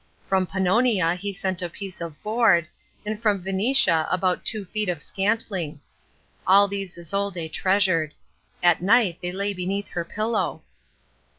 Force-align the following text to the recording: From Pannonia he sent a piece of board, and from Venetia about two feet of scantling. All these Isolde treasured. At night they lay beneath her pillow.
From 0.25 0.47
Pannonia 0.47 1.13
he 1.15 1.31
sent 1.31 1.61
a 1.61 1.69
piece 1.69 2.01
of 2.01 2.19
board, 2.23 2.67
and 3.05 3.21
from 3.21 3.43
Venetia 3.43 4.07
about 4.09 4.43
two 4.43 4.65
feet 4.65 4.89
of 4.89 5.03
scantling. 5.03 5.79
All 6.47 6.67
these 6.67 6.97
Isolde 6.97 7.47
treasured. 7.53 8.15
At 8.63 8.81
night 8.81 9.19
they 9.21 9.31
lay 9.31 9.53
beneath 9.53 9.89
her 9.89 10.03
pillow. 10.03 10.63